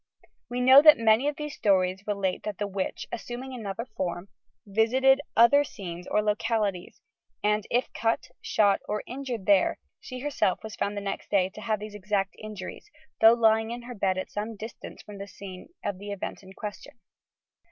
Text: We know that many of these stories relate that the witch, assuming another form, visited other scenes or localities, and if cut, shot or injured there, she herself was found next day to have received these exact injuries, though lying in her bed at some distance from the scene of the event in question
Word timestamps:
We 0.49 0.61
know 0.61 0.81
that 0.81 0.97
many 0.97 1.27
of 1.27 1.35
these 1.35 1.53
stories 1.53 2.07
relate 2.07 2.41
that 2.41 2.57
the 2.57 2.65
witch, 2.65 3.05
assuming 3.11 3.53
another 3.53 3.85
form, 3.85 4.29
visited 4.65 5.21
other 5.37 5.63
scenes 5.63 6.07
or 6.07 6.23
localities, 6.23 7.01
and 7.43 7.67
if 7.69 7.93
cut, 7.93 8.29
shot 8.41 8.79
or 8.89 9.03
injured 9.05 9.45
there, 9.45 9.77
she 9.99 10.21
herself 10.21 10.63
was 10.63 10.75
found 10.75 10.95
next 10.95 11.29
day 11.29 11.49
to 11.49 11.61
have 11.61 11.81
received 11.81 11.91
these 11.93 11.95
exact 11.99 12.35
injuries, 12.39 12.89
though 13.19 13.33
lying 13.35 13.69
in 13.69 13.83
her 13.83 13.93
bed 13.93 14.17
at 14.17 14.31
some 14.31 14.55
distance 14.55 15.03
from 15.03 15.19
the 15.19 15.27
scene 15.27 15.69
of 15.85 15.99
the 15.99 16.09
event 16.11 16.41
in 16.41 16.53
question 16.53 16.97